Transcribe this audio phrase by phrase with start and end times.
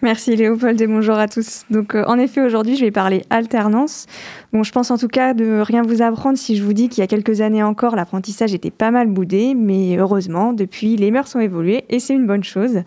[0.00, 1.64] Merci Léopold et bonjour à tous.
[1.70, 4.06] Donc euh, en effet aujourd'hui je vais parler alternance.
[4.52, 7.00] Bon je pense en tout cas de rien vous apprendre si je vous dis qu'il
[7.00, 11.34] y a quelques années encore l'apprentissage était pas mal boudé mais heureusement depuis les mœurs
[11.34, 12.84] ont évolué et c'est une bonne chose.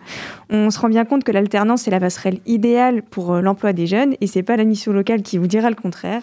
[0.48, 3.86] On se rend bien compte que l'alternance est la passerelle idéale pour euh, l'emploi des
[3.86, 6.22] jeunes et c'est pas la mission locale qui vous dira le contraire.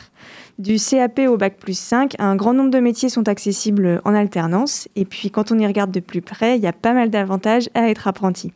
[0.58, 4.88] Du CAP au bac plus 5, un grand nombre de métiers sont accessibles en alternance
[4.96, 7.70] et puis quand on y regarde de plus près, il y a pas mal d'avantages
[7.76, 8.54] à être apprenti.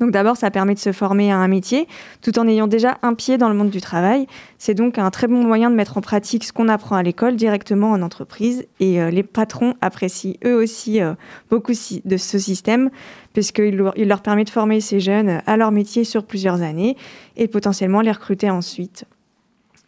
[0.00, 1.88] Donc d'abord, ça permet de se former à un métier
[2.22, 4.26] tout en ayant déjà un pied dans le monde du travail.
[4.58, 7.36] C'est donc un très bon moyen de mettre en pratique ce qu'on apprend à l'école
[7.36, 8.66] directement en entreprise.
[8.80, 11.14] Et euh, les patrons apprécient eux aussi euh,
[11.50, 12.90] beaucoup de ce système
[13.32, 16.96] puisqu'il il leur permet de former ces jeunes à leur métier sur plusieurs années
[17.36, 19.04] et potentiellement les recruter ensuite.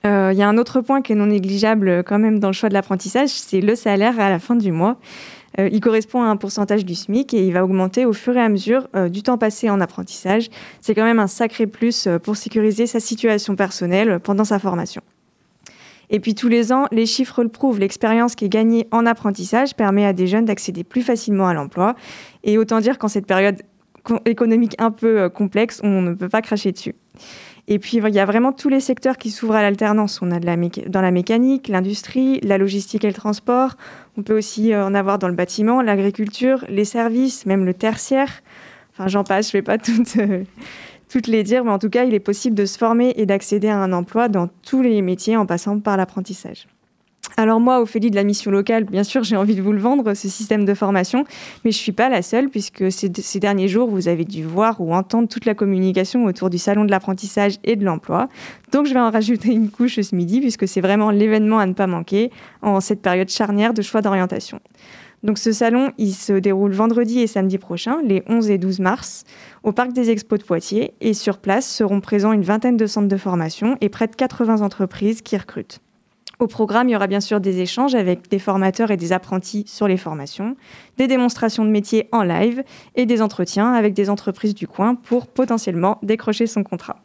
[0.07, 2.52] Euh, il y a un autre point qui est non négligeable quand même dans le
[2.52, 4.98] choix de l'apprentissage, c'est le salaire à la fin du mois.
[5.59, 8.41] Euh, il correspond à un pourcentage du SMIC et il va augmenter au fur et
[8.41, 10.48] à mesure euh, du temps passé en apprentissage.
[10.80, 15.02] C'est quand même un sacré plus euh, pour sécuriser sa situation personnelle pendant sa formation.
[16.10, 19.74] Et puis tous les ans, les chiffres le prouvent, l'expérience qui est gagnée en apprentissage
[19.74, 21.95] permet à des jeunes d'accéder plus facilement à l'emploi.
[22.45, 23.60] Et autant dire qu'en cette période
[24.24, 26.95] économique un peu complexe, on ne peut pas cracher dessus.
[27.71, 30.23] Et puis, il y a vraiment tous les secteurs qui s'ouvrent à l'alternance.
[30.23, 33.77] On a de la dans la mécanique, l'industrie, la logistique et le transport.
[34.16, 38.41] On peut aussi euh, en avoir dans le bâtiment, l'agriculture, les services, même le tertiaire.
[38.95, 40.45] Enfin, j'en passe, je ne vais pas toutes, euh,
[41.10, 43.69] toutes les dire, mais en tout cas, il est possible de se former et d'accéder
[43.69, 46.69] à un emploi dans tous les métiers en passant par l'apprentissage.
[47.37, 50.15] Alors moi, Ophélie de la mission locale, bien sûr, j'ai envie de vous le vendre,
[50.15, 51.24] ce système de formation,
[51.65, 54.43] mais je ne suis pas la seule, puisque ces, ces, derniers jours, vous avez dû
[54.43, 58.29] voir ou entendre toute la communication autour du salon de l'apprentissage et de l'emploi.
[58.73, 61.74] Donc je vais en rajouter une couche ce midi, puisque c'est vraiment l'événement à ne
[61.74, 62.30] pas manquer
[62.62, 64.60] en cette période charnière de choix d'orientation.
[65.22, 69.25] Donc ce salon, il se déroule vendredi et samedi prochain, les 11 et 12 mars,
[69.65, 70.94] au Parc des Expos de Poitiers.
[71.00, 74.62] Et sur place seront présents une vingtaine de centres de formation et près de 80
[74.62, 75.81] entreprises qui recrutent.
[76.41, 79.65] Au programme, il y aura bien sûr des échanges avec des formateurs et des apprentis
[79.66, 80.54] sur les formations,
[80.97, 82.62] des démonstrations de métiers en live
[82.94, 87.00] et des entretiens avec des entreprises du coin pour potentiellement décrocher son contrat.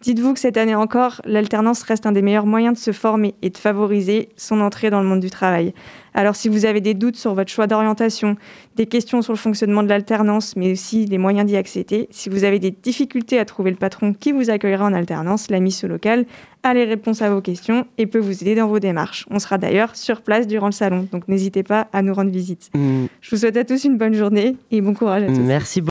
[0.00, 3.50] Dites-vous que cette année encore, l'alternance reste un des meilleurs moyens de se former et
[3.50, 5.74] de favoriser son entrée dans le monde du travail.
[6.14, 8.36] Alors si vous avez des doutes sur votre choix d'orientation,
[8.76, 12.44] des questions sur le fonctionnement de l'alternance, mais aussi des moyens d'y accéder, si vous
[12.44, 15.88] avez des difficultés à trouver le patron qui vous accueillera en alternance, la mise au
[15.88, 16.26] local
[16.62, 19.26] a les réponses à vos questions et peut vous aider dans vos démarches.
[19.30, 22.70] On sera d'ailleurs sur place durant le salon, donc n'hésitez pas à nous rendre visite.
[22.74, 23.06] Mm.
[23.20, 25.38] Je vous souhaite à tous une bonne journée et bon courage à tous.
[25.38, 25.80] Merci